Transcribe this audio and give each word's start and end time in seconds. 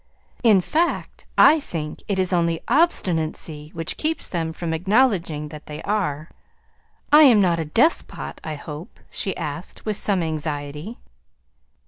In 0.41 0.61
fact, 0.61 1.27
I 1.37 1.59
think 1.59 2.01
it 2.07 2.17
is 2.17 2.33
only 2.33 2.63
obstinacy 2.67 3.69
which 3.75 3.97
keeps 3.97 4.27
them 4.27 4.51
from 4.51 4.73
acknowledging 4.73 5.49
that 5.49 5.67
they 5.67 5.79
are. 5.83 6.31
I 7.13 7.21
am 7.25 7.39
not 7.39 7.59
a 7.59 7.65
despot, 7.65 8.41
I 8.43 8.55
hope?" 8.55 8.99
she 9.11 9.37
asked, 9.37 9.85
with 9.85 9.97
some 9.97 10.23
anxiety. 10.23 10.97